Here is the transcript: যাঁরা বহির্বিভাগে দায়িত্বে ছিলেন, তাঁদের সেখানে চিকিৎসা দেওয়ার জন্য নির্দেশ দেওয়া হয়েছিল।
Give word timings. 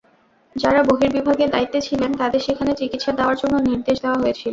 যাঁরা 0.55 0.81
বহির্বিভাগে 0.83 1.45
দায়িত্বে 1.47 1.79
ছিলেন, 1.81 2.11
তাঁদের 2.13 2.41
সেখানে 2.41 2.71
চিকিৎসা 2.79 3.11
দেওয়ার 3.11 3.39
জন্য 3.41 3.55
নির্দেশ 3.67 3.97
দেওয়া 4.01 4.19
হয়েছিল। 4.21 4.49